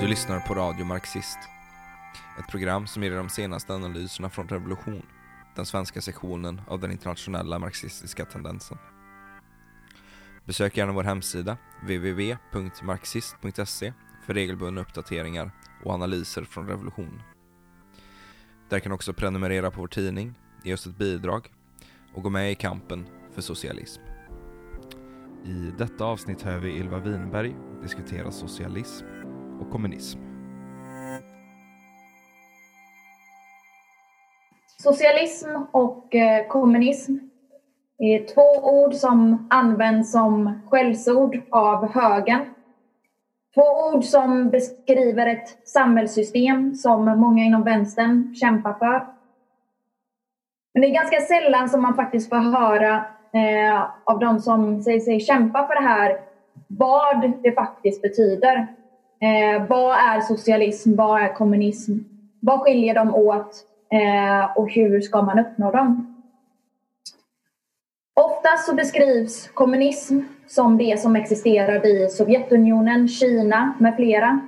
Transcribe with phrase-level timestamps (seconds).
[0.00, 1.38] Du lyssnar på Radio Marxist.
[2.38, 5.02] Ett program som ger dig de senaste analyserna från Revolution,
[5.56, 8.78] den svenska sektionen av den internationella marxistiska tendensen.
[10.44, 13.92] Besök gärna vår hemsida, www.marxist.se,
[14.26, 15.50] för regelbundna uppdateringar
[15.84, 17.22] och analyser från Revolution.
[18.68, 21.52] Där kan du också prenumerera på vår tidning, ge oss ett bidrag
[22.14, 24.02] och gå med i kampen för socialism.
[25.44, 29.06] I detta avsnitt hör vi Ylva Winberg diskutera socialism
[29.60, 30.18] och kommunism.
[34.82, 37.16] Socialism och eh, kommunism
[37.98, 42.40] är två ord som används som skällsord av högern.
[43.54, 49.06] Två ord som beskriver ett samhällssystem som många inom vänstern kämpar för.
[50.74, 52.94] Men det är ganska sällan som man faktiskt får höra
[53.32, 56.20] eh, av de som säger sig kämpa för det här
[56.66, 58.66] vad det faktiskt betyder.
[59.22, 60.96] Eh, vad är socialism?
[60.96, 61.98] Vad är kommunism?
[62.40, 63.66] Vad skiljer dem åt?
[63.92, 66.16] Eh, och hur ska man uppnå dem?
[68.20, 74.40] Oftast så beskrivs kommunism som det som existerade i Sovjetunionen, Kina med flera.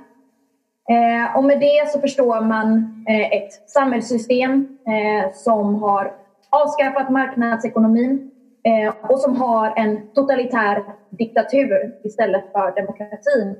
[0.89, 2.77] Eh, och med det så förstår man
[3.07, 6.13] eh, ett samhällssystem eh, som har
[6.49, 8.31] avskaffat marknadsekonomin
[8.63, 13.55] eh, och som har en totalitär diktatur istället för demokratin.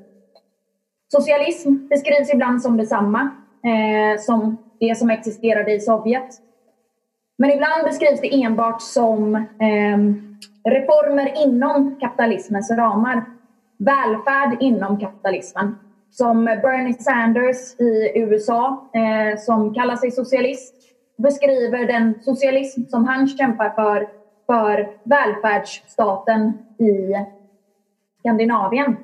[1.12, 3.30] Socialism beskrivs ibland som detsamma
[3.64, 6.40] eh, som det som existerade i Sovjet.
[7.36, 9.98] Men ibland beskrivs det enbart som eh,
[10.70, 13.24] reformer inom kapitalismens ramar.
[13.78, 15.78] Välfärd inom kapitalismen.
[16.10, 20.74] Som Bernie Sanders i USA, eh, som kallar sig socialist,
[21.16, 24.08] beskriver den socialism som han kämpar för,
[24.46, 27.14] för välfärdsstaten i
[28.20, 28.96] Skandinavien.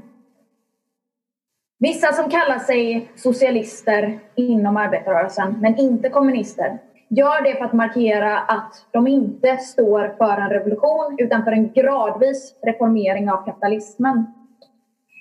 [1.82, 6.78] Vissa som kallar sig socialister inom arbetarrörelsen, men inte kommunister,
[7.08, 11.72] gör det för att markera att de inte står för en revolution utan för en
[11.72, 14.26] gradvis reformering av kapitalismen.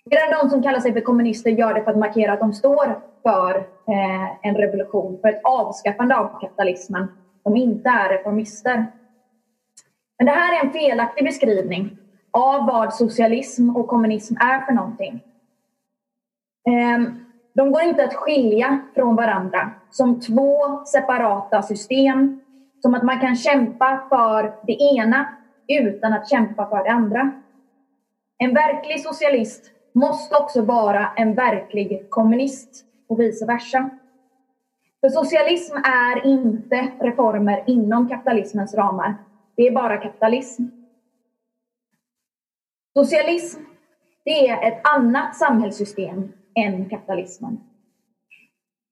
[0.05, 2.99] Medan de som kallar sig för kommunister gör det för att markera att de står
[3.23, 7.07] för eh, en revolution, för ett avskaffande av kapitalismen.
[7.43, 8.85] De inte är reformister.
[10.17, 11.97] Men det här är en felaktig beskrivning
[12.31, 15.23] av vad socialism och kommunism är för någonting.
[16.67, 22.39] Ehm, de går inte att skilja från varandra som två separata system.
[22.81, 25.37] Som att man kan kämpa för det ena
[25.67, 27.31] utan att kämpa för det andra.
[28.37, 33.89] En verklig socialist måste också vara en verklig kommunist och vice versa.
[35.01, 39.15] För socialism är inte reformer inom kapitalismens ramar.
[39.55, 40.63] Det är bara kapitalism.
[42.93, 43.59] Socialism,
[44.25, 47.59] det är ett annat samhällssystem än kapitalismen.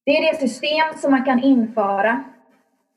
[0.06, 2.24] Det är det system som man kan införa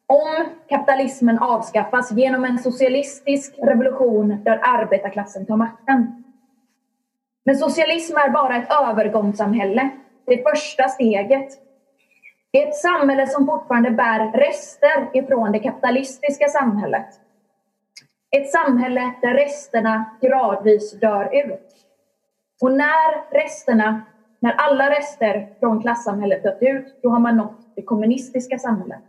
[0.07, 6.25] om kapitalismen avskaffas genom en socialistisk revolution där arbetarklassen tar makten.
[7.45, 9.91] Men socialism är bara ett övergångssamhälle.
[10.27, 11.49] Det första steget.
[12.53, 17.07] Det är ett samhälle som fortfarande bär rester ifrån det kapitalistiska samhället.
[18.37, 21.87] Ett samhälle där resterna gradvis dör ut.
[22.63, 24.03] Och när resterna
[24.41, 29.03] när alla rester från klassamhället dött ut, då har man nått det kommunistiska samhället.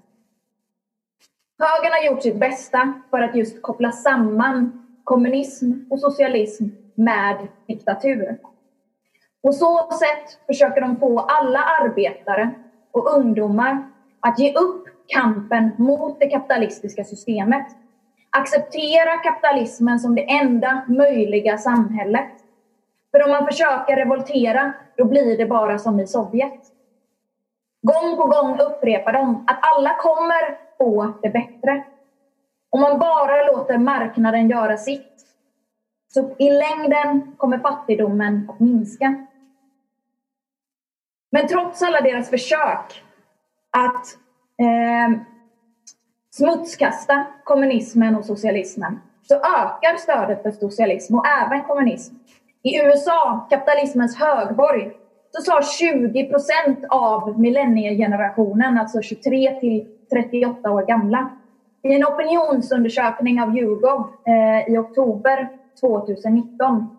[1.60, 6.64] Högern har gjort sitt bästa för att just koppla samman kommunism och socialism
[6.96, 8.38] med diktatur.
[9.44, 12.52] På så sätt försöker de få alla arbetare
[12.92, 13.90] och ungdomar
[14.20, 17.66] att ge upp kampen mot det kapitalistiska systemet.
[18.30, 22.32] Acceptera kapitalismen som det enda möjliga samhället.
[23.12, 26.62] För om man försöker revoltera då blir det bara som i Sovjet.
[27.82, 31.84] Gång på gång upprepar de att alla kommer få det bättre.
[32.70, 35.12] Om man bara låter marknaden göra sitt
[36.14, 39.16] så i längden kommer fattigdomen att minska.
[41.32, 43.04] Men trots alla deras försök
[43.70, 44.06] att
[44.58, 45.22] eh,
[46.32, 52.16] smutskasta kommunismen och socialismen så ökar stödet för socialism och även kommunism
[52.64, 54.92] i USA, kapitalismens högborg,
[55.32, 61.30] så sa 20 procent av millenniegenerationen, alltså 23 till 38 år gamla,
[61.84, 65.50] i en opinionsundersökning av Yougov eh, i oktober
[65.80, 66.90] 2019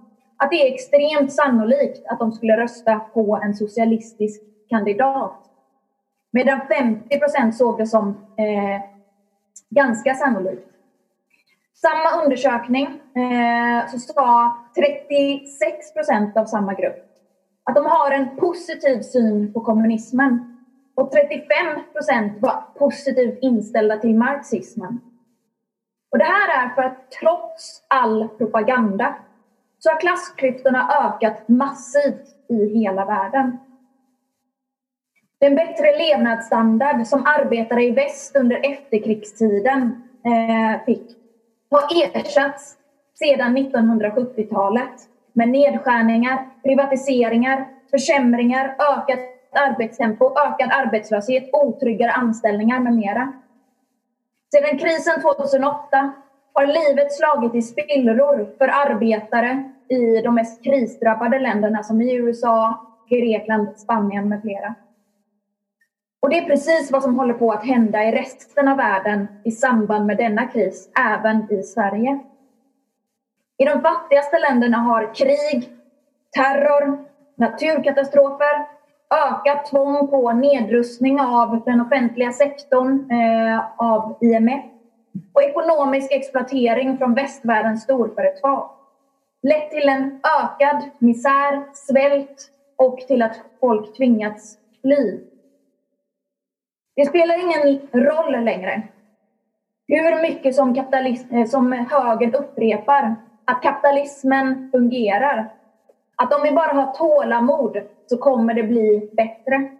[0.42, 5.38] att det är extremt sannolikt att de skulle rösta på en socialistisk kandidat.
[6.30, 8.82] Medan 50 procent såg det som eh,
[9.70, 10.71] ganska sannolikt.
[11.82, 17.12] Samma undersökning eh, så sa 36 procent av samma grupp
[17.64, 20.48] att de har en positiv syn på kommunismen.
[20.94, 21.46] Och 35
[21.92, 25.00] procent var positivt inställda till marxismen.
[26.10, 29.14] Och det här är för att trots all propaganda
[29.78, 33.58] så har klassklyftorna ökat massivt i hela världen.
[35.40, 41.21] Den bättre levnadsstandard som arbetare i väst under efterkrigstiden eh, fick
[41.72, 42.76] har ersatts
[43.14, 49.20] sedan 1970-talet med nedskärningar, privatiseringar, försämringar, ökat
[49.52, 53.32] arbetstempo, ökad arbetslöshet, otryggare anställningar med mera.
[54.54, 56.12] Sedan krisen 2008
[56.52, 62.86] har livet slagit i spillror för arbetare i de mest krisdrabbade länderna som i USA,
[63.08, 64.74] Grekland, Spanien med flera.
[66.22, 69.50] Och det är precis vad som håller på att hända i resten av världen i
[69.50, 72.18] samband med denna kris, även i Sverige.
[73.58, 75.70] I de fattigaste länderna har krig,
[76.36, 77.04] terror,
[77.34, 78.66] naturkatastrofer,
[79.10, 84.64] ökat tvång på nedrustning av den offentliga sektorn eh, av IMF
[85.32, 88.70] och ekonomisk exploatering från västvärldens storföretag
[89.42, 95.20] lett till en ökad misär, svält och till att folk tvingats fly.
[96.94, 98.82] Det spelar ingen roll längre
[99.88, 105.52] hur mycket som, kapitalism, eh, som högern upprepar att kapitalismen fungerar.
[106.16, 109.70] Att om vi bara har tålamod så kommer det bli bättre.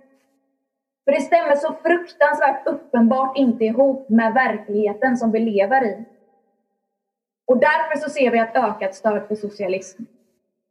[1.05, 6.05] För det stämmer så fruktansvärt uppenbart inte ihop med verkligheten som vi lever i.
[7.47, 10.03] Och därför så ser vi ett ökat stöd för socialism.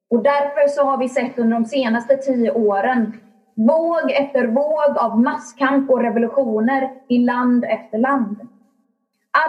[0.09, 3.19] Och därför så har vi sett under de senaste tio åren
[3.55, 8.39] våg efter våg av masskamp och revolutioner i land efter land.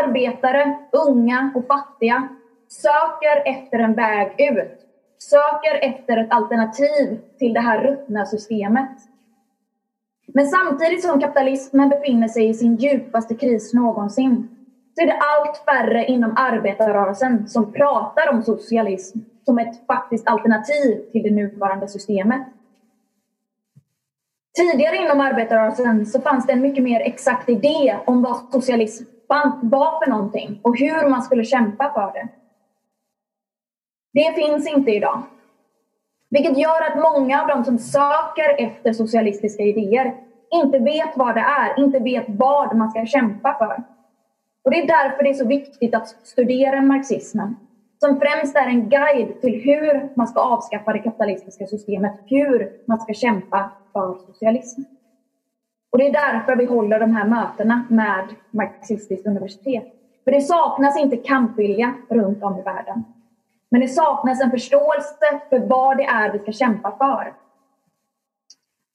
[0.01, 2.29] Arbetare, unga och fattiga
[2.69, 4.79] söker efter en väg ut.
[5.19, 8.91] Söker efter ett alternativ till det här ruttna systemet.
[10.35, 14.49] Men samtidigt som kapitalismen befinner sig i sin djupaste kris någonsin
[14.95, 21.01] så är det allt färre inom arbetarrörelsen som pratar om socialism som ett faktiskt alternativ
[21.13, 22.43] till det nuvarande systemet.
[24.57, 29.05] Tidigare inom arbetarrörelsen så fanns det en mycket mer exakt idé om vad socialism
[29.63, 32.29] var för någonting och hur man skulle kämpa för det.
[34.13, 35.23] Det finns inte idag.
[36.31, 40.15] Vilket gör att många av de som söker efter socialistiska idéer
[40.51, 43.83] inte vet vad det är, inte vet vad man ska kämpa för.
[44.65, 47.57] Och Det är därför det är så viktigt att studera marxismen
[48.01, 53.01] som främst är en guide till hur man ska avskaffa det kapitalistiska systemet, hur man
[53.01, 54.83] ska kämpa för socialism.
[55.91, 59.85] Och Det är därför vi håller de här mötena med Marxistiskt universitet.
[60.25, 63.05] För det saknas inte kampvilja runt om i världen.
[63.69, 67.35] Men det saknas en förståelse för vad det är vi ska kämpa för.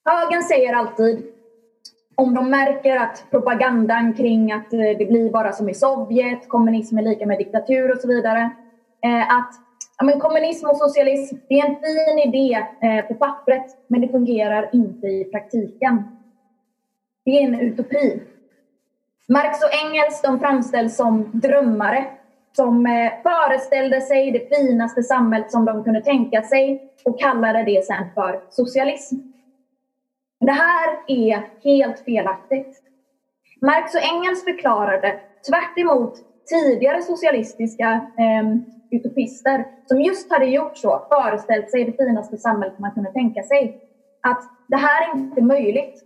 [0.04, 1.26] Högern säger alltid
[2.14, 6.98] om de märker att propagandan kring att eh, det blir bara som i Sovjet, kommunism
[6.98, 8.50] är lika med diktatur och så vidare.
[9.02, 9.54] Eh, att
[9.98, 14.08] ja, men kommunism och socialism, det är en fin idé eh, på pappret, men det
[14.08, 16.02] fungerar inte i praktiken.
[17.24, 18.22] Det är en utopi.
[19.28, 22.06] Marx och Engels de framställs som drömmare
[22.52, 27.84] som eh, föreställde sig det finaste samhället som de kunde tänka sig och kallade det
[27.84, 29.16] sen för socialism.
[30.40, 32.82] Det här är helt felaktigt.
[33.60, 35.74] Marx och Engels förklarade, tvärt
[36.48, 42.92] tidigare socialistiska eh, utopister som just hade gjort så, föreställt sig det finaste samhället man
[42.92, 43.80] kunde tänka sig,
[44.22, 46.04] att det här är inte möjligt.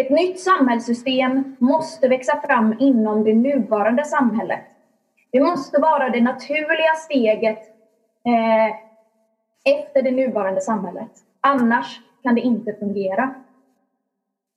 [0.00, 4.64] Ett nytt samhällssystem måste växa fram inom det nuvarande samhället.
[5.32, 7.58] Det måste vara det naturliga steget
[8.24, 8.68] eh,
[9.74, 11.10] efter det nuvarande samhället.
[11.40, 13.34] Annars kan det inte fungera.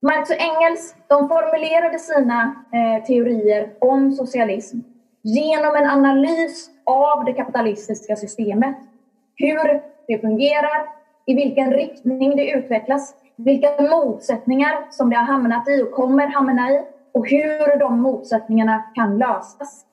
[0.02, 4.78] Marx och Engels de formulerade sina eh, teorier om socialism
[5.22, 8.76] genom en analys av det kapitalistiska systemet.
[9.36, 10.88] Hur det fungerar,
[11.26, 16.72] i vilken riktning det utvecklas, vilka motsättningar som det har hamnat i och kommer hamna
[16.72, 19.86] i och hur de motsättningarna kan lösas.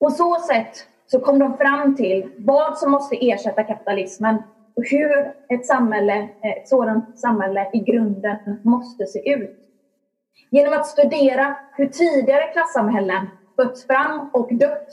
[0.00, 4.42] På så sätt så kom de fram till vad som måste ersätta kapitalismen
[4.76, 9.56] och hur ett, samhälle, ett sådant samhälle i grunden måste se ut.
[10.50, 14.88] Genom att studera hur tidigare klassamhällen fötts fram och dött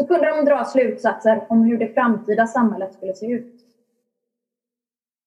[0.00, 3.50] så kunde de dra slutsatser om hur det framtida samhället skulle se ut.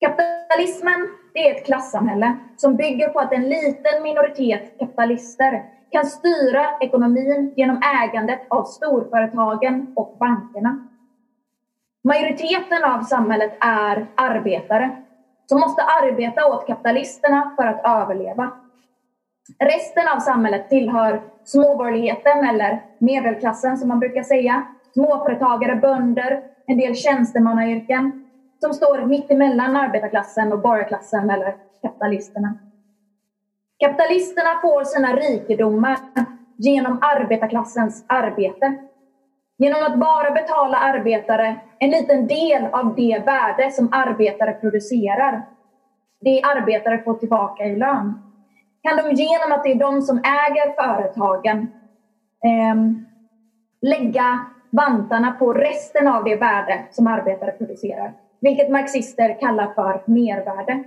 [0.00, 7.52] Kapitalismen är ett klassamhälle som bygger på att en liten minoritet kapitalister kan styra ekonomin
[7.56, 10.80] genom ägandet av storföretagen och bankerna.
[12.04, 14.96] Majoriteten av samhället är arbetare
[15.48, 18.50] som måste arbeta åt kapitalisterna för att överleva.
[19.58, 24.66] Resten av samhället tillhör småborgerligheten eller medelklassen som man brukar säga.
[24.94, 28.12] Småföretagare, bönder, en del tjänstemannayrken
[28.60, 32.54] som står mitt emellan arbetarklassen och borgarklassen eller kapitalisterna.
[33.78, 35.98] Kapitalisterna får sina rikedomar
[36.56, 38.74] genom arbetarklassens arbete.
[39.58, 45.42] Genom att bara betala arbetare en liten del av det värde som arbetare producerar.
[46.20, 48.14] Det arbetare får tillbaka i lön.
[48.84, 51.68] Kan de genom att det är de som äger företagen
[52.44, 52.74] eh,
[53.80, 58.14] lägga vantarna på resten av det värde som arbetare producerar.
[58.40, 60.84] Vilket marxister kallar för mervärde.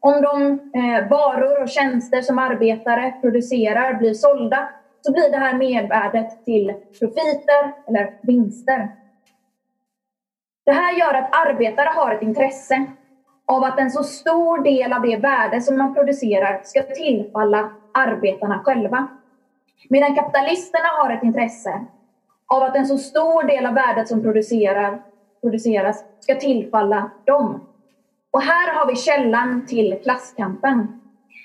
[0.00, 4.68] Om de eh, varor och tjänster som arbetare producerar blir sålda
[5.00, 8.88] så blir det här mervärdet till profiter eller vinster.
[10.64, 12.86] Det här gör att arbetare har ett intresse
[13.46, 18.62] av att en så stor del av det värde som man producerar ska tillfalla arbetarna
[18.64, 19.08] själva.
[19.88, 21.86] Medan kapitalisterna har ett intresse
[22.46, 25.02] av att en så stor del av värdet som producerar,
[25.40, 27.60] produceras ska tillfalla dem.
[28.30, 31.00] Och här har vi källan till klasskampen.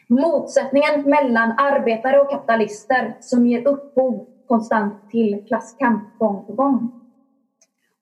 [0.07, 6.91] Motsättningen mellan arbetare och kapitalister som ger upphov konstant till klasskamp gång på gång.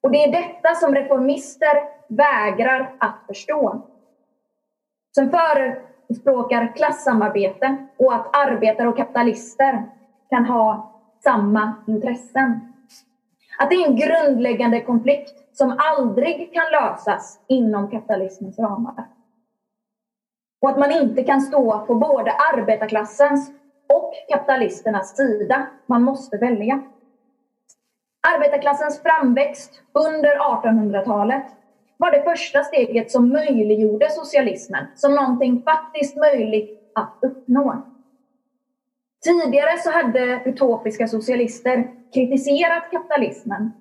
[0.04, 3.82] Och det är detta som reformister vägrar att förstå.
[5.14, 9.84] Som förespråkar klassamarbete och att arbetare och kapitalister
[10.30, 10.92] kan ha
[11.22, 12.60] samma intressen.
[13.58, 19.08] Att det är en grundläggande konflikt som aldrig kan lösas inom kapitalismens ramar.
[20.60, 23.50] Och att man inte kan stå på både arbetarklassens
[23.94, 25.66] och kapitalisternas sida.
[25.86, 26.82] Man måste välja.
[28.28, 31.44] Arbetarklassens framväxt under 1800-talet
[31.96, 37.82] var det första steget som möjliggjorde socialismen som någonting faktiskt möjligt att uppnå.
[39.24, 43.72] Tidigare så hade utopiska socialister kritiserat kapitalismen.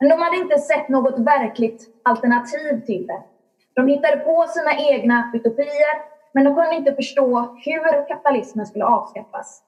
[0.00, 3.22] Men de hade inte sett något verkligt alternativ till det.
[3.74, 6.02] De hittade på sina egna utopier,
[6.32, 9.62] men de kunde inte förstå hur kapitalismen skulle avskaffas.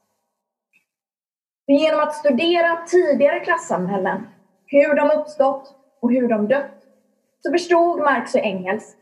[1.70, 4.26] Genom att studera tidigare klassamhällen,
[4.66, 6.76] hur de uppstått och hur de dött,
[7.42, 8.96] så förstod Marx och Engels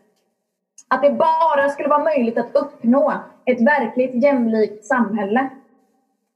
[0.88, 5.49] att det bara skulle vara möjligt att uppnå ett verkligt jämlikt samhälle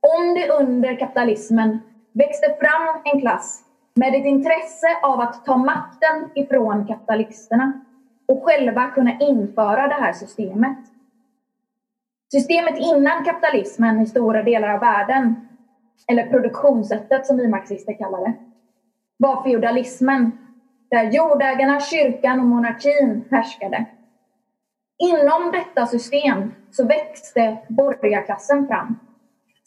[0.01, 1.79] om det under kapitalismen
[2.13, 3.63] växte fram en klass
[3.95, 7.73] med ett intresse av att ta makten ifrån kapitalisterna
[8.29, 10.79] och själva kunna införa det här systemet.
[12.33, 15.50] Systemet innan kapitalismen i stora delar av världen,
[16.09, 18.35] eller produktionssättet som vi marxister kallar det,
[19.17, 20.33] var feodalismen
[20.91, 23.85] där jordägarna, kyrkan och monarkin härskade.
[24.99, 28.97] Inom detta system så växte borgarklassen fram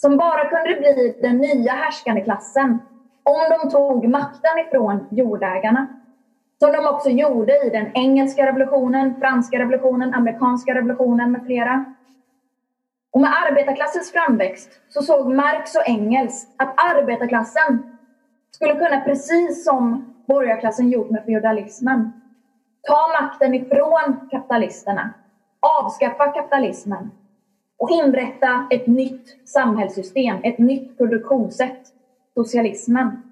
[0.03, 2.79] som bara kunde bli den nya härskande klassen
[3.23, 5.87] om de tog makten ifrån jordägarna.
[6.59, 11.85] Som de också gjorde i den engelska revolutionen, franska revolutionen, amerikanska revolutionen med flera.
[13.13, 17.97] Och med arbetarklassens framväxt så såg Marx och Engels att arbetarklassen
[18.51, 22.13] skulle kunna, precis som borgarklassen gjort med feodalismen,
[22.81, 25.13] ta makten ifrån kapitalisterna,
[25.59, 27.11] avskaffa kapitalismen
[27.77, 31.87] och inrätta ett nytt samhällssystem, ett nytt produktionssätt,
[32.33, 33.23] socialismen.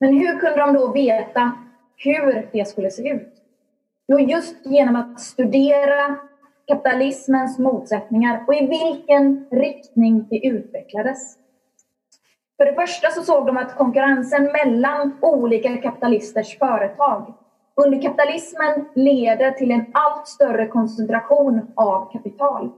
[0.00, 1.52] Men hur kunde de då veta
[1.96, 3.32] hur det skulle se ut?
[4.06, 6.16] Jo, just genom att studera
[6.70, 11.36] kapitalismens motsättningar och i vilken riktning det utvecklades.
[12.56, 17.34] För det första så såg de att konkurrensen mellan olika kapitalisters företag
[17.74, 22.70] under kapitalismen leder till en allt större koncentration av kapital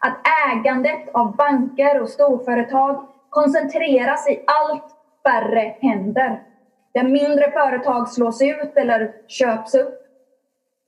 [0.00, 0.18] att
[0.50, 6.42] ägandet av banker och storföretag koncentreras i allt färre händer.
[6.94, 10.07] Där mindre företag slås ut eller köps upp.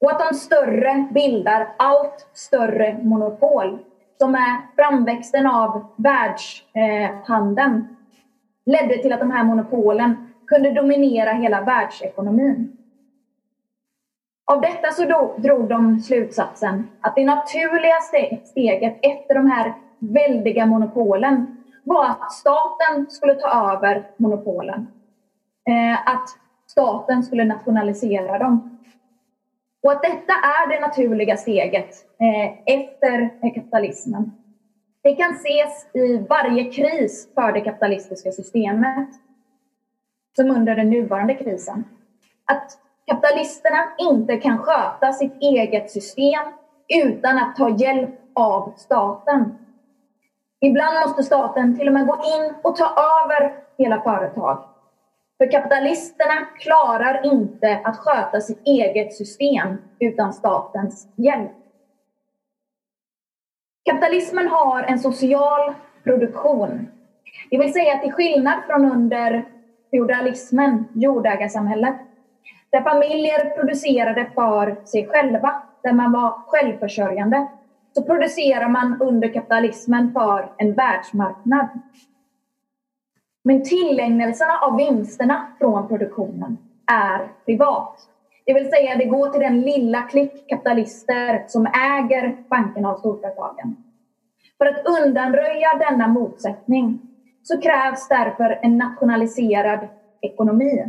[0.00, 3.78] Och att de större bildar allt större monopol
[4.18, 7.96] som är framväxten av världshandeln
[8.66, 12.76] ledde till att de här monopolen kunde dominera hela världsekonomin.
[14.44, 15.04] Av detta så
[15.36, 18.00] drog de slutsatsen att det naturliga
[18.44, 24.86] steget efter de här väldiga monopolen var att staten skulle ta över monopolen.
[25.68, 26.28] Eh, att
[26.66, 28.79] staten skulle nationalisera dem.
[29.82, 34.32] Och att detta är det naturliga steget eh, efter kapitalismen.
[35.02, 39.08] Det kan ses i varje kris för det kapitalistiska systemet.
[40.36, 41.84] Som under den nuvarande krisen.
[42.44, 46.40] Att kapitalisterna inte kan sköta sitt eget system
[47.04, 49.58] utan att ta hjälp av staten.
[50.60, 54.69] Ibland måste staten till och med gå in och ta över hela företag.
[55.40, 61.52] För kapitalisterna klarar inte att sköta sitt eget system utan statens hjälp.
[63.84, 66.88] Kapitalismen har en social produktion.
[67.50, 69.44] Det vill säga till skillnad från under
[69.90, 71.96] feodalismen, jordägarsamhället,
[72.70, 77.46] där familjer producerade för sig själva, där man var självförsörjande,
[77.94, 81.68] så producerar man under kapitalismen för en världsmarknad.
[83.44, 86.58] Men tillägnelserna av vinsterna från produktionen
[86.92, 87.94] är privat.
[88.46, 93.76] Det vill säga det går till den lilla klick kapitalister som äger bankerna och storföretagen.
[94.58, 96.98] För att undanröja denna motsättning
[97.42, 99.88] så krävs därför en nationaliserad
[100.20, 100.84] ekonomi.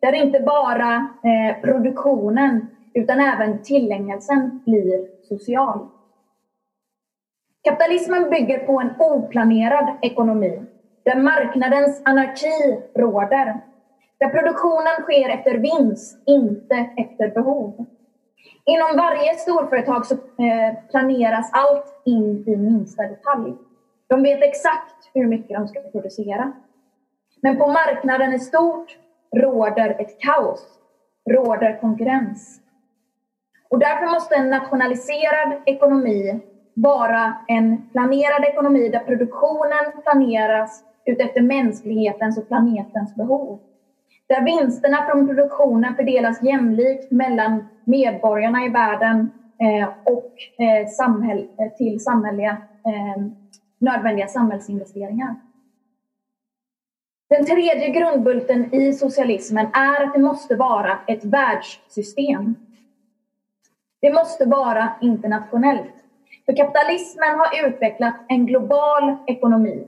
[0.00, 5.88] Där inte bara eh, produktionen utan även tillägnelsen blir social.
[7.62, 10.66] Kapitalismen bygger på en oplanerad ekonomi
[11.08, 13.60] där marknadens anarki råder.
[14.18, 17.86] Där produktionen sker efter vinst, inte efter behov.
[18.64, 23.54] Inom varje storföretag så eh, planeras allt in i minsta detalj.
[24.08, 26.52] De vet exakt hur mycket de ska producera.
[27.42, 28.98] Men på marknaden i stort
[29.36, 30.66] råder ett kaos,
[31.30, 32.60] råder konkurrens.
[33.70, 36.40] Och därför måste en nationaliserad ekonomi
[36.74, 43.58] vara en planerad ekonomi där produktionen planeras utefter mänsklighetens och planetens behov.
[44.26, 50.34] Där vinsterna från produktionen fördelas jämlikt mellan medborgarna i världen eh, och
[50.64, 53.22] eh, till samhälliga, eh,
[53.78, 55.36] nödvändiga samhällsinvesteringar.
[57.28, 62.54] Den tredje grundbulten i socialismen är att det måste vara ett världssystem.
[64.00, 65.94] Det måste vara internationellt.
[66.46, 69.86] För kapitalismen har utvecklat en global ekonomi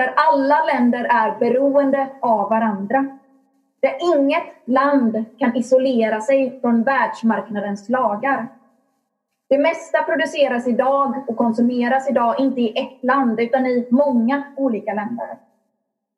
[0.00, 3.18] där alla länder är beroende av varandra.
[3.80, 8.48] Där inget land kan isolera sig från världsmarknadens lagar.
[9.48, 14.94] Det mesta produceras idag och konsumeras idag inte i ett land utan i många olika
[14.94, 15.38] länder.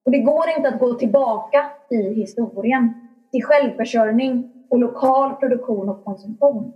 [0.05, 6.05] Och det går inte att gå tillbaka i historien till självförsörjning och lokal produktion och
[6.05, 6.73] konsumtion.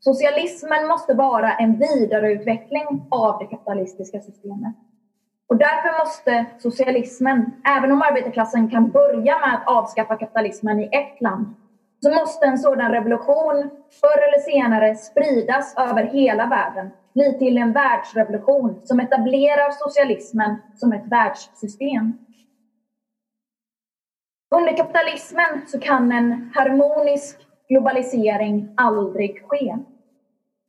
[0.00, 4.74] Socialismen måste vara en vidareutveckling av det kapitalistiska systemet.
[5.48, 11.20] Och därför måste socialismen, även om arbetarklassen kan börja med att avskaffa kapitalismen i ett
[11.20, 11.54] land,
[12.02, 17.72] så måste en sådan revolution förr eller senare spridas över hela världen, bli till en
[17.72, 22.18] världsrevolution som etablerar socialismen som ett världssystem.
[24.54, 27.36] Under kapitalismen så kan en harmonisk
[27.68, 29.76] globalisering aldrig ske.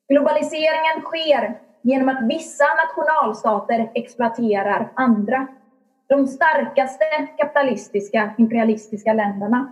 [0.10, 5.48] Globaliseringen sker genom att vissa nationalstater exploaterar andra.
[6.08, 7.06] De starkaste
[7.38, 9.72] kapitalistiska imperialistiska länderna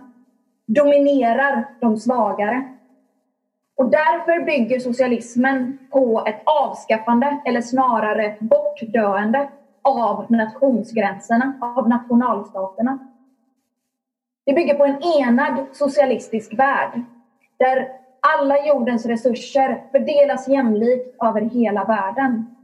[0.66, 2.74] dominerar de svagare.
[3.76, 9.48] Och därför bygger socialismen på ett avskaffande, eller snarare bortdöende,
[9.82, 12.98] av nationsgränserna, av nationalstaterna.
[14.44, 17.00] Det bygger på en enad socialistisk värld
[17.56, 22.56] där alla jordens resurser fördelas jämlikt över hela världen.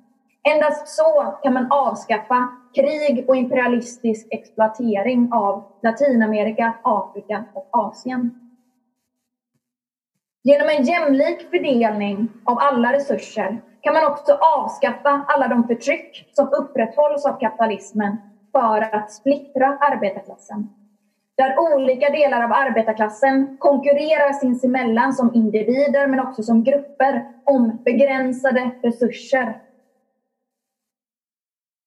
[0.48, 8.35] Endast så kan man avskaffa krig och imperialistisk exploatering av Latinamerika, Afrika och Asien.
[10.44, 16.48] Genom en jämlik fördelning av alla resurser kan man också avskaffa alla de förtryck som
[16.53, 18.16] upprätthålls av kapitalismen
[18.53, 20.68] för att splittra arbetarklassen
[21.37, 28.71] där olika delar av arbetarklassen konkurrerar sinsemellan som individer men också som grupper om begränsade
[28.83, 29.61] resurser.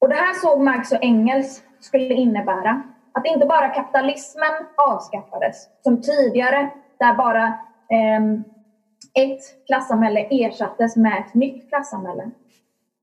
[0.02, 6.02] Och det här såg Marx och Engels skulle innebära att inte bara kapitalismen avskaffades som
[6.02, 7.46] tidigare där bara
[7.90, 8.22] eh,
[9.14, 12.32] ett klassamhälle ersattes med ett nytt klassamhälle.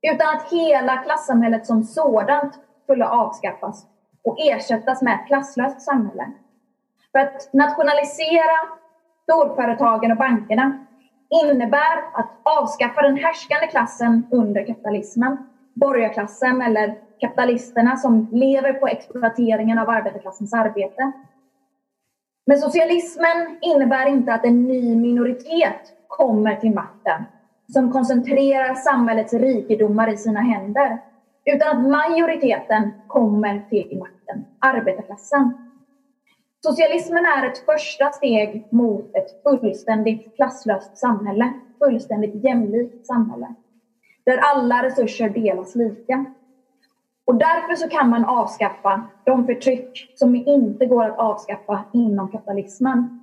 [0.03, 3.87] Utan att hela klassamhället som sådant skulle avskaffas
[4.25, 6.33] och ersättas med ett klasslöst samhälle.
[7.13, 8.57] För att nationalisera
[9.23, 10.79] storföretagen och bankerna
[11.45, 19.79] innebär att avskaffa den härskande klassen under kapitalismen, borgarklassen eller kapitalisterna som lever på exploateringen
[19.79, 21.13] av arbetarklassens arbete.
[22.47, 27.25] Men socialismen innebär inte att en ny minoritet kommer till makten
[27.73, 30.99] som koncentrerar samhällets rikedomar i sina händer
[31.45, 35.55] utan att majoriteten kommer till makten, arbetarklassen.
[36.65, 43.55] Socialismen är ett första steg mot ett fullständigt klasslöst samhälle, fullständigt jämlikt samhälle,
[44.25, 46.25] där alla resurser delas lika.
[47.25, 53.23] Och därför så kan man avskaffa de förtryck som inte går att avskaffa inom kapitalismen.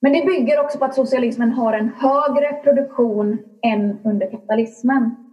[0.00, 5.25] Men det bygger också på att socialismen har en högre produktion än under kapitalismen.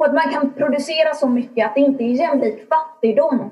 [0.00, 3.50] På att man kan producera så mycket att det inte är jämlik fattigdom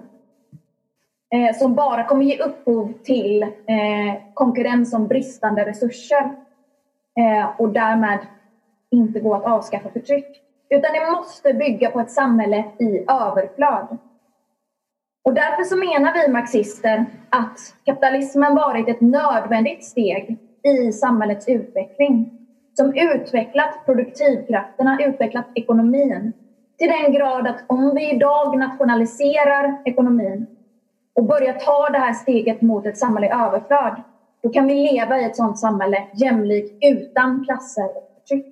[1.35, 6.37] eh, som bara kommer ge upphov till eh, konkurrens om bristande resurser
[7.19, 8.19] eh, och därmed
[8.91, 10.43] inte gå att avskaffa förtryck.
[10.71, 13.99] Utan det måste bygga på ett samhälle i överflöd.
[15.25, 22.38] Och därför så menar vi marxister att kapitalismen varit ett nödvändigt steg i samhällets utveckling
[22.79, 26.33] som utvecklat produktivkrafterna, utvecklat ekonomin
[26.79, 30.47] till den grad att om vi idag nationaliserar ekonomin
[31.15, 34.03] och börjar ta det här steget mot ett samhälle i överflöd,
[34.43, 38.47] då kan vi leva i ett sådant samhälle jämlikt utan klasser och förtryck.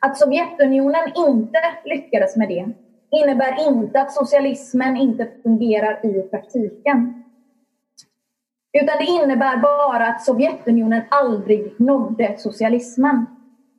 [0.00, 2.72] Att Sovjetunionen inte lyckades med det
[3.10, 7.25] innebär inte att socialismen inte fungerar i praktiken.
[8.82, 13.26] Utan det innebär bara att Sovjetunionen aldrig nådde socialismen.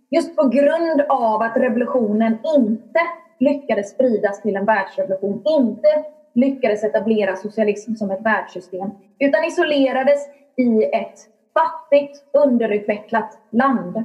[0.10, 3.00] Just på grund av att revolutionen inte
[3.40, 10.20] lyckades spridas till en världsrevolution, inte lyckades etablera socialism som ett världssystem, utan isolerades
[10.56, 11.20] i ett
[11.54, 14.04] fattigt, underutvecklat land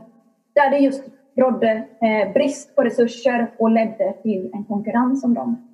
[0.55, 1.05] där det just
[1.37, 5.72] rådde eh, brist på resurser och ledde till en konkurrens om dem.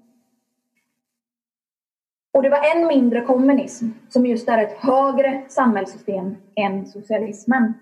[2.38, 7.74] Och det var än mindre kommunism, som just är ett högre samhällssystem än socialismen.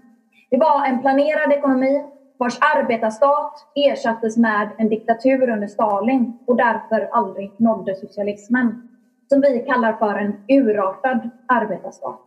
[0.50, 2.04] Det var en planerad ekonomi
[2.36, 8.82] vars arbetarstat ersattes med en diktatur under Stalin och därför aldrig nådde socialismen,
[9.28, 12.20] som vi kallar för en urartad arbetarstat.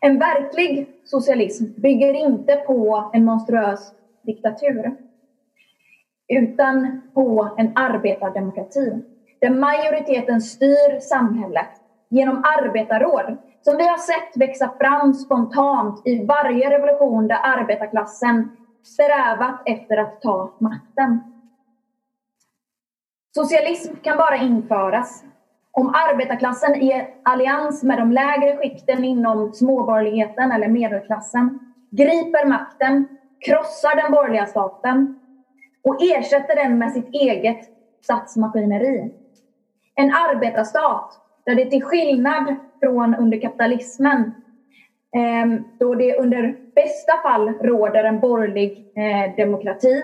[0.00, 4.96] En verklig socialism bygger inte på en monstruös diktatur
[6.28, 9.02] utan på en arbetardemokrati
[9.40, 11.70] där majoriteten styr samhället
[12.10, 18.50] genom arbetarråd som vi har sett växa fram spontant i varje revolution där arbetarklassen
[18.82, 21.20] strävat efter att ta makten.
[23.34, 25.24] Socialism kan bara införas
[25.70, 31.58] om arbetarklassen i allians med de lägre skikten inom småborgerligheten eller medelklassen
[31.90, 33.08] griper makten,
[33.46, 35.14] krossar den borgerliga staten
[35.82, 37.60] och ersätter den med sitt eget
[38.04, 39.10] statsmaskineri.
[39.94, 44.34] En arbetarstat där det till skillnad från under kapitalismen
[45.16, 50.02] ehm, då det under bästa fall råder en borgerlig eh, demokrati.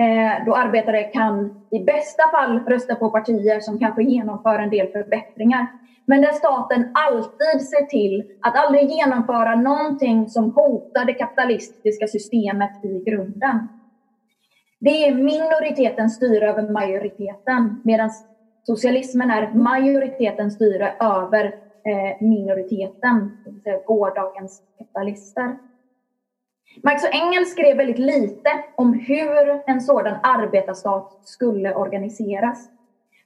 [0.00, 4.88] Eh, då arbetare kan i bästa fall rösta på partier som kanske genomför en del
[4.88, 5.66] förbättringar.
[6.06, 12.84] Men där staten alltid ser till att aldrig genomföra någonting som hotar det kapitalistiska systemet
[12.84, 13.68] i grunden.
[14.80, 18.10] Det är minoriteten styr över majoriteten medan
[18.62, 21.44] socialismen är majoritetens styre över
[21.84, 25.56] eh, minoriteten, det vill säga gårdagens kapitalister.
[26.82, 32.68] Marx och Engels skrev väldigt lite om hur en sådan arbetarstat skulle organiseras.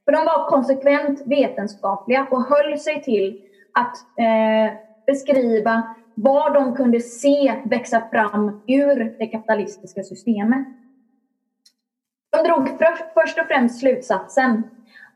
[0.04, 3.40] För de var konsekvent vetenskapliga och höll sig till
[3.72, 10.66] att eh, beskriva vad de kunde se växa fram ur det kapitalistiska systemet.
[12.30, 12.68] De drog
[13.14, 14.62] först och främst slutsatsen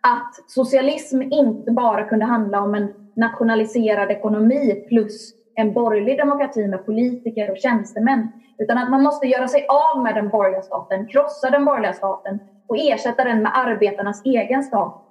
[0.00, 6.86] att socialism inte bara kunde handla om en nationaliserad ekonomi plus en borgerlig demokrati med
[6.86, 8.32] politiker och tjänstemän.
[8.58, 12.40] Utan att man måste göra sig av med den borgerliga staten, krossa den borgerliga staten
[12.68, 15.02] och ersätta den med arbetarnas egen stat.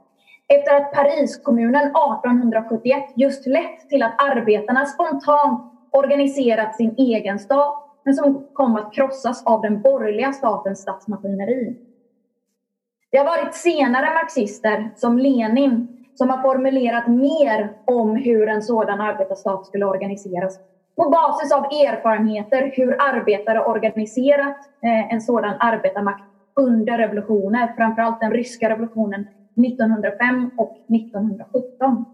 [0.54, 8.14] Efter att Pariskommunen 1871 just lett till att arbetarna spontant organiserat sin egen stat men
[8.14, 11.76] som kom att krossas av den borgerliga statens statsmaskineri.
[13.12, 19.02] Det har varit senare marxister som Lenin som har formulerat mer om hur en sådan
[19.02, 20.60] arbetarstat skulle organiseras
[20.96, 26.24] på basis av erfarenheter hur arbetare organiserat eh, en sådan arbetarmakt
[26.60, 29.26] under revolutioner, framförallt den ryska revolutionen
[29.68, 32.06] 1905 och 1917.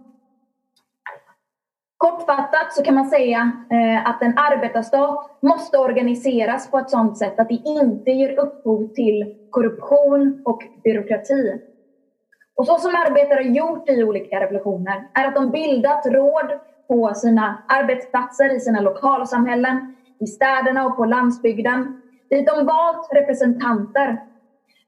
[2.06, 7.40] Kortfattat så kan man säga eh, att en arbetarstat måste organiseras på ett sådant sätt
[7.40, 11.62] att det inte ger upphov till korruption och byråkrati.
[12.56, 17.64] Och så som arbetare gjort i olika revolutioner är att de bildat råd på sina
[17.68, 22.02] arbetsplatser, i sina lokalsamhällen, i städerna och på landsbygden.
[22.30, 24.24] Dit de valt representanter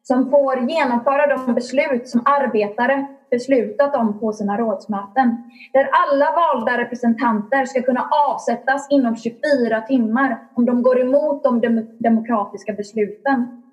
[0.03, 5.37] som får genomföra de beslut som arbetare beslutat om på sina rådsmöten.
[5.73, 11.85] Där alla valda representanter ska kunna avsättas inom 24 timmar om de går emot de
[11.99, 13.63] demokratiska besluten.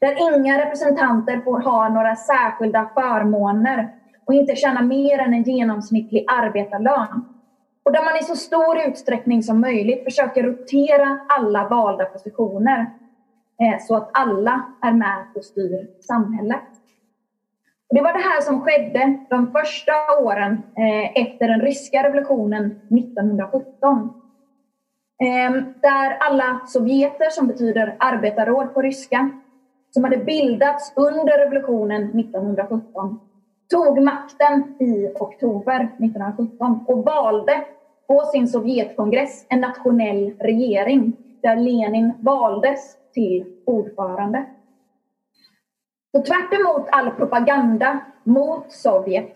[0.00, 3.88] Där inga representanter får ha några särskilda förmåner
[4.24, 7.24] och inte tjäna mer än en genomsnittlig arbetarlön.
[7.84, 12.80] Och där man i så stor utsträckning som möjligt försöker rotera alla valda positioner
[13.60, 16.81] eh, så att alla är med och styr samhället.
[17.92, 22.64] Och det var det här som skedde de första åren eh, efter den ryska revolutionen
[22.66, 24.14] 1917.
[25.22, 29.30] Ehm, där alla sovjeter, som betyder arbetarråd på ryska,
[29.90, 33.20] som hade bildats under revolutionen 1917
[33.70, 37.64] tog makten i oktober 1917 och valde
[38.06, 44.44] på sin Sovjetkongress en nationell regering där Lenin valdes till ordförande.
[46.12, 49.32] Så tvärt emot all propaganda mot Sovjet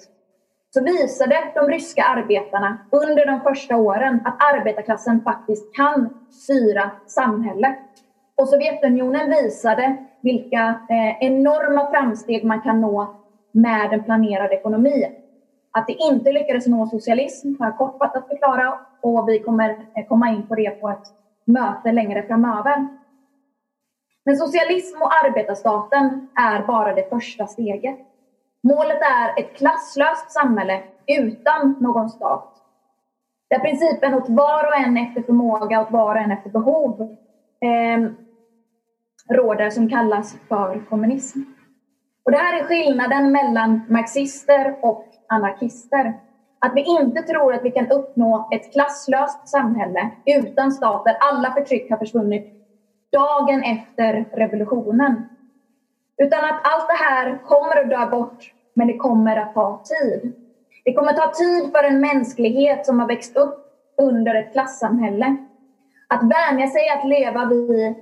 [0.74, 7.76] så visade de ryska arbetarna under de första åren att arbetarklassen faktiskt kan styra samhället.
[8.34, 13.14] Och Sovjetunionen visade vilka eh, enorma framsteg man kan nå
[13.52, 15.06] med en planerad ekonomi.
[15.70, 20.28] Att det inte lyckades nå socialism har jag kortfattat förklara och vi kommer eh, komma
[20.28, 21.06] in på det på ett
[21.44, 22.88] möte längre framöver.
[24.26, 27.98] Men socialism och arbetarstaten är bara det första steget.
[28.62, 32.52] Målet är ett klasslöst samhälle utan någon stat.
[33.50, 37.16] Där principen åt var och en efter förmåga, åt var och en efter behov
[37.60, 38.10] eh,
[39.36, 41.40] råder som kallas för kommunism.
[42.24, 46.14] Och det här är skillnaden mellan marxister och anarkister.
[46.58, 51.52] Att vi inte tror att vi kan uppnå ett klasslöst samhälle utan stat där alla
[51.52, 52.55] förtryck har försvunnit
[53.12, 55.28] dagen efter revolutionen.
[56.22, 60.32] Utan att allt det här kommer att dö bort, men det kommer att ta tid.
[60.84, 63.58] Det kommer att ta tid för en mänsklighet som har växt upp
[63.98, 65.36] under ett klassamhälle
[66.08, 67.52] att vänja sig att leva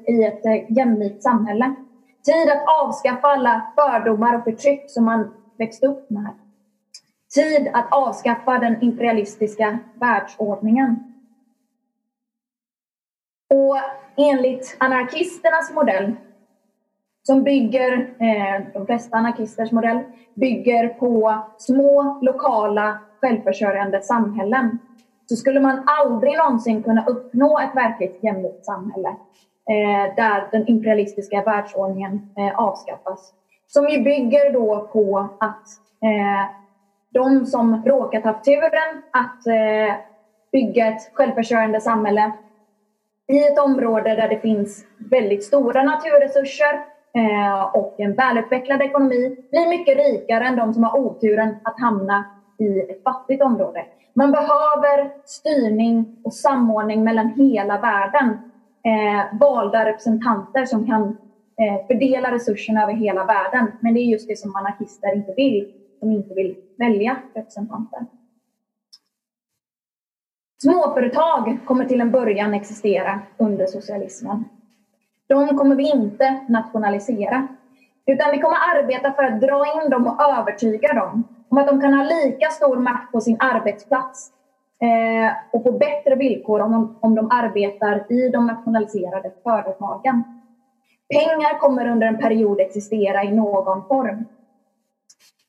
[0.07, 1.75] i ett eh, jämlikt samhälle.
[2.25, 6.35] Tid att avskaffa alla fördomar och förtryck som man växt upp med.
[7.35, 11.14] Tid att avskaffa den imperialistiska världsordningen.
[13.55, 13.77] Och
[14.17, 16.13] enligt anarkisternas modell
[17.23, 19.99] som bygger, eh, de flesta anarkisters modell,
[20.35, 24.79] bygger på små lokala självförsörjande samhällen
[25.27, 29.09] så skulle man aldrig någonsin kunna uppnå ett verkligt jämlikt samhälle
[29.71, 33.33] eh, där den imperialistiska världsordningen eh, avskaffas.
[33.67, 35.67] Som ju bygger då på att
[37.11, 39.43] de som råkat ha turen att
[40.53, 42.33] bygga ett självförsörjande samhälle
[43.29, 46.75] i ett område där det finns väldigt stora naturresurser
[47.15, 52.25] eh, och en välutvecklad ekonomi blir mycket rikare än de som har oturen att hamna
[52.59, 53.85] i ett fattigt område.
[54.15, 58.29] Man behöver styrning och samordning mellan hela världen.
[58.85, 61.03] Eh, valda representanter som kan
[61.59, 63.73] eh, fördela resurserna över hela världen.
[63.81, 65.73] Men det är just det som anarkister inte vill.
[66.01, 68.07] De inte vill välja representanter.
[70.63, 74.45] Småföretag kommer till en början existera under socialismen.
[75.27, 77.49] De kommer vi inte nationalisera.
[78.07, 81.81] Utan vi kommer arbeta för att dra in dem och övertyga dem om att de
[81.81, 84.31] kan ha lika stor makt på sin arbetsplats
[84.81, 90.25] eh, och få bättre villkor om de, om de arbetar i de nationaliserade företagen.
[91.09, 94.25] Pengar kommer under en period existera i någon form.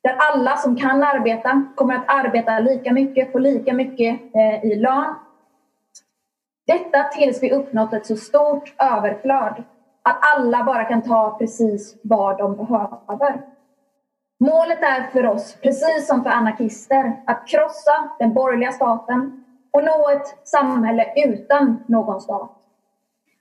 [0.05, 4.75] Där alla som kan arbeta kommer att arbeta lika mycket, få lika mycket eh, i
[4.75, 5.15] lön.
[6.67, 9.63] Detta tills vi uppnått ett så stort överflöd
[10.01, 13.41] att alla bara kan ta precis vad de behöver.
[14.39, 20.09] Målet är för oss, precis som för anarkister, att krossa den borgerliga staten och nå
[20.09, 22.51] ett samhälle utan någon stat.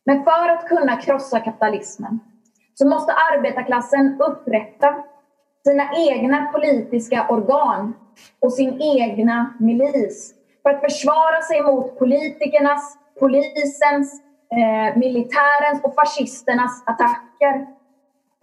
[0.05, 2.21] Men för att kunna krossa kapitalismen
[2.75, 5.05] så måste arbetarklassen upprätta
[5.65, 7.95] sina egna politiska organ
[8.41, 14.21] och sin egna milis för att försvara sig mot politikernas, polisens,
[14.55, 17.67] eh, militärens och fascisternas attacker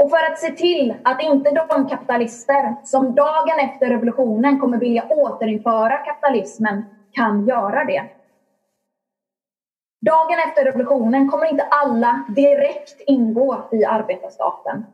[0.04, 5.08] och för att se till att inte de kapitalister som dagen efter revolutionen kommer vilja
[5.10, 8.04] återinföra kapitalismen kan göra det.
[10.06, 14.86] Dagen efter revolutionen kommer inte alla direkt ingå i arbetarstaten.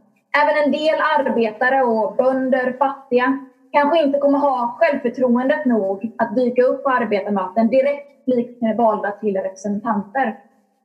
[0.44, 3.40] Även en del arbetare och bönder, fattiga,
[3.72, 9.36] kanske inte kommer ha självförtroendet nog att dyka upp på arbetarmöten direkt likt valda till
[9.38, 10.36] representanter.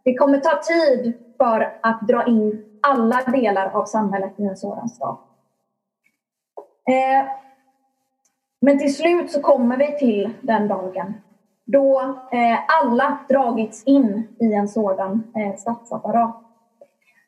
[0.05, 4.89] Det kommer ta tid för att dra in alla delar av samhället i en sådan
[4.89, 5.21] stat.
[6.89, 7.27] Eh,
[8.61, 11.15] Men till slut så kommer vi till den dagen
[11.65, 12.01] då
[12.33, 16.52] eh, alla dragits in i en sådan eh, statsapparat.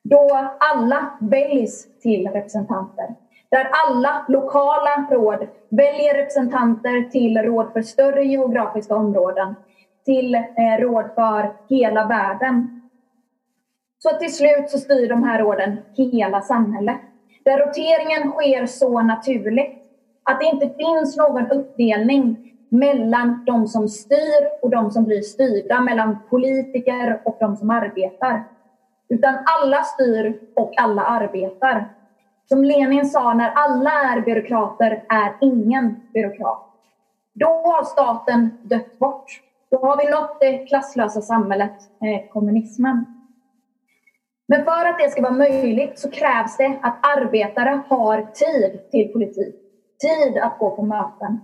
[0.04, 3.14] Då alla väljs till representanter.
[3.50, 9.54] Där alla lokala råd väljer representanter till råd för större geografiska områden.
[10.04, 12.80] Till eh, råd för hela världen.
[13.98, 17.00] Så till slut så styr de här råden hela samhället.
[17.44, 19.82] Där roteringen sker så naturligt
[20.22, 25.80] att det inte finns någon uppdelning mellan de som styr och de som blir styrda,
[25.80, 28.44] mellan politiker och de som arbetar.
[29.08, 31.94] Utan alla styr och alla arbetar.
[32.48, 36.70] Som Lenin sa, när alla är byråkrater är ingen byråkrat.
[37.32, 39.40] Då har staten dött bort.
[39.70, 43.04] Då har vi nått det klasslösa samhället, eh, kommunismen.
[44.48, 49.12] Men för att det ska vara möjligt så krävs det att arbetare har tid till
[49.12, 49.54] politik.
[50.00, 51.40] Tid att gå på möten.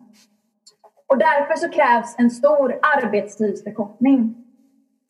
[1.06, 4.39] Och därför så krävs en stor arbetstidsförkortning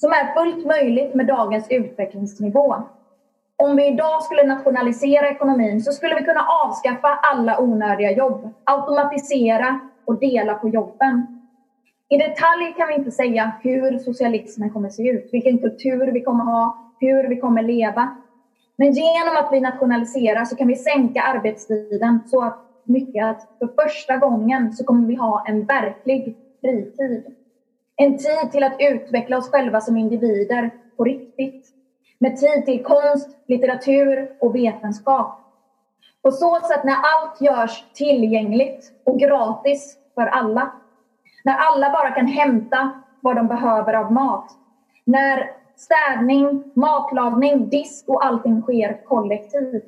[0.01, 2.75] som är fullt möjligt med dagens utvecklingsnivå.
[3.57, 9.81] Om vi idag skulle nationalisera ekonomin så skulle vi kunna avskaffa alla onödiga jobb, automatisera
[10.05, 11.41] och dela på jobben.
[12.09, 16.45] I detalj kan vi inte säga hur socialismen kommer se ut, vilken kultur vi kommer
[16.45, 18.17] ha, hur vi kommer leva.
[18.77, 23.85] Men genom att vi nationaliserar så kan vi sänka arbetstiden så att mycket att för
[23.85, 27.35] första gången så kommer vi ha en verklig fritid.
[28.03, 31.67] En tid till att utveckla oss själva som individer på riktigt.
[32.19, 35.41] Med tid till konst, litteratur och vetenskap.
[36.23, 40.73] På så sätt när allt görs tillgängligt och gratis för alla.
[41.45, 44.47] När alla bara kan hämta vad de behöver av mat.
[45.05, 49.85] När städning, matlagning, disk och allting sker kollektivt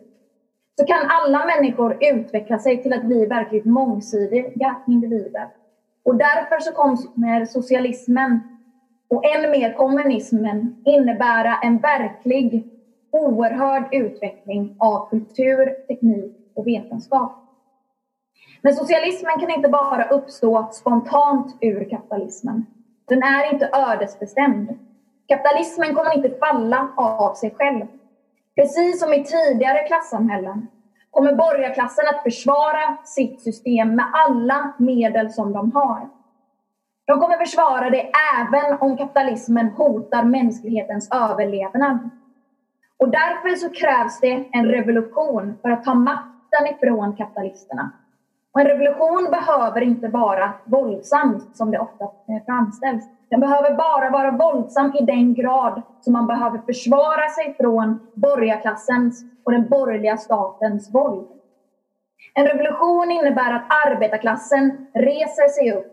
[0.81, 5.48] så kan alla människor utveckla sig till att bli verkligt mångsidiga individer.
[6.05, 8.41] Och därför så kommer socialismen
[9.09, 12.67] och än mer kommunismen innebära en verklig
[13.11, 17.38] oerhörd utveckling av kultur, teknik och vetenskap.
[18.62, 22.67] Men socialismen kan inte bara uppstå spontant ur kapitalismen.
[23.09, 24.77] Den är inte ödesbestämd.
[25.29, 27.87] Kapitalismen kommer inte falla av sig själv.
[28.57, 30.69] Precis som i tidigare klassamhällen
[31.12, 36.09] kommer borgarklassen att försvara sitt system med alla medel som de har.
[37.07, 42.11] De kommer försvara det även om kapitalismen hotar mänsklighetens överlevnad.
[42.96, 47.90] Och därför så krävs det en revolution för att ta makten ifrån kapitalisterna.
[48.55, 53.05] Och en revolution behöver inte vara våldsam som det ofta eh, framställs.
[53.31, 59.25] Den behöver bara vara våldsam i den grad som man behöver försvara sig från borgarklassens
[59.45, 61.27] och den borgerliga statens våld.
[62.35, 65.93] En revolution innebär att arbetarklassen reser sig upp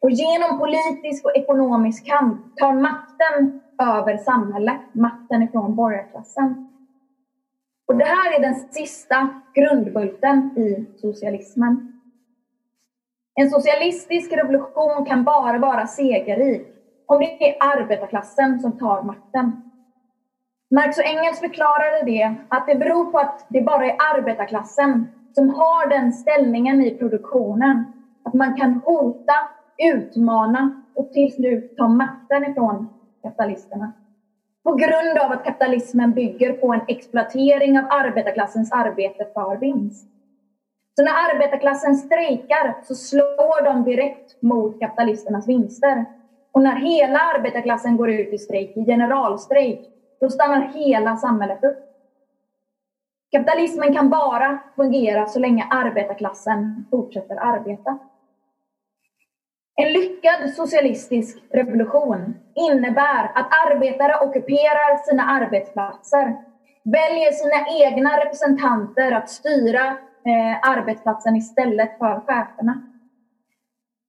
[0.00, 6.73] och genom politisk och ekonomisk kamp tar makten över samhället, makten ifrån borgarklassen.
[7.86, 11.94] Och det här är den sista grundbulten i socialismen.
[13.40, 16.66] En socialistisk revolution kan bara vara segerrik
[17.06, 19.62] om det är arbetarklassen som tar makten.
[20.74, 25.48] Marx och Engels förklarade det att det beror på att det bara är arbetarklassen som
[25.48, 27.84] har den ställningen i produktionen
[28.24, 29.34] att man kan hota,
[29.82, 32.88] utmana och till slut ta makten ifrån
[33.22, 33.92] kapitalisterna.
[34.64, 40.08] På grund av att kapitalismen bygger på en exploatering av arbetarklassens arbete för vinst.
[40.96, 46.04] Så när arbetarklassen strejkar så slår de direkt mot kapitalisternas vinster.
[46.52, 49.80] Och när hela arbetarklassen går ut i strejk, i generalstrejk,
[50.20, 51.78] då stannar hela samhället upp.
[53.32, 57.98] Kapitalismen kan bara fungera så länge arbetarklassen fortsätter arbeta.
[59.76, 66.36] En lyckad socialistisk revolution innebär att arbetare ockuperar sina arbetsplatser,
[66.82, 69.86] väljer sina egna representanter att styra
[70.24, 72.82] eh, arbetsplatsen istället för cheferna.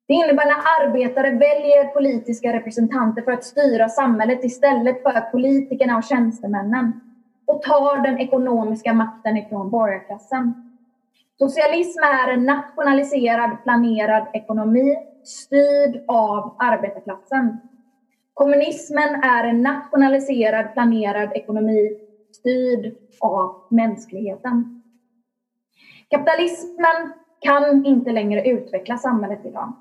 [0.08, 6.04] Det innebär när arbetare väljer politiska representanter för att styra samhället istället för politikerna och
[6.04, 7.02] tjänstemännen
[7.46, 10.72] och tar den ekonomiska makten ifrån borgarklassen.
[11.40, 17.60] Socialism är en nationaliserad, planerad ekonomi styrd av arbetarklassen.
[18.36, 21.98] Kommunismen är en nationaliserad, planerad ekonomi
[22.32, 24.84] styrd av mänskligheten.
[26.10, 29.74] Kapitalismen kan inte längre utveckla samhället idag.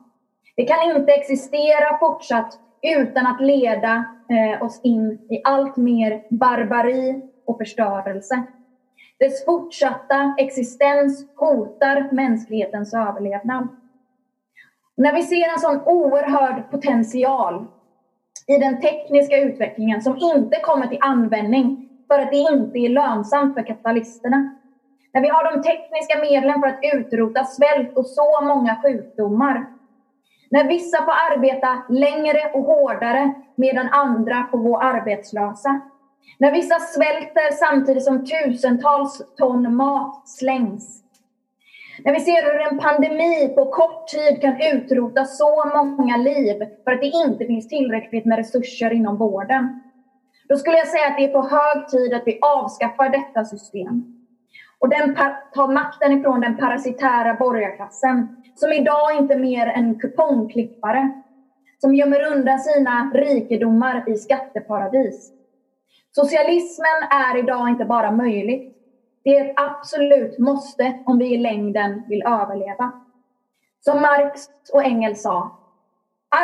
[0.57, 7.23] Det kan inte existera fortsatt utan att leda eh, oss in i allt mer barbari
[7.47, 8.43] och förstörelse.
[9.19, 13.69] Dess fortsatta existens hotar mänsklighetens överlevnad.
[14.97, 17.67] När vi ser en sån oerhörd potential
[18.47, 23.55] i den tekniska utvecklingen som inte kommer till användning för att det inte är lönsamt
[23.55, 24.55] för kapitalisterna.
[25.12, 29.66] När vi har de tekniska medlen för att utrota svält och så många sjukdomar.
[30.51, 35.80] När vissa får arbeta längre och hårdare medan andra får gå arbetslösa.
[36.38, 41.04] När vissa svälter samtidigt som tusentals ton mat slängs.
[42.05, 46.93] När vi ser hur en pandemi på kort tid kan utrota så många liv för
[46.93, 49.81] att det inte finns tillräckligt med resurser inom vården.
[50.49, 54.05] Då skulle jag säga att det är på hög tid att vi avskaffar detta system.
[54.79, 55.15] Och den
[55.55, 61.23] tar makten ifrån den parasitära borgarklassen som idag inte är mer än kupongklippare
[61.79, 65.33] som gömmer undan sina rikedomar i skatteparadis.
[66.11, 68.74] Socialismen är idag inte bara möjligt.
[69.25, 72.93] Det är ett absolut måste om vi i längden vill överleva.
[73.81, 75.59] Som Marx och Engels sa.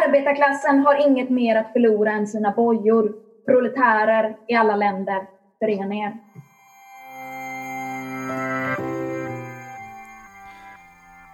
[0.05, 3.15] Arbetarklassen har inget mer att förlora än sina bojor.
[3.47, 5.27] Proletärer i alla länder,
[5.59, 6.19] förena er.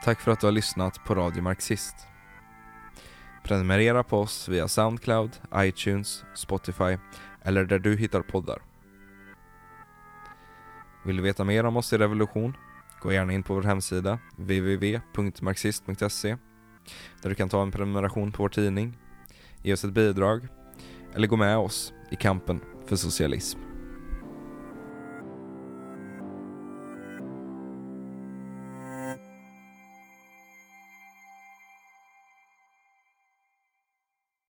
[0.04, 1.96] Tack för att du har lyssnat på Radio Marxist.
[3.44, 6.98] Prenumerera på oss via Soundcloud, iTunes, Spotify
[7.44, 8.58] eller där du hittar poddar.
[11.06, 12.56] Vill du veta mer om oss i Revolution?
[13.00, 16.36] Gå gärna in på vår hemsida www.marxist.se
[17.22, 18.98] där du kan ta en prenumeration på vår tidning,
[19.62, 20.48] ge oss ett bidrag
[21.14, 23.65] eller gå med oss i kampen för socialism.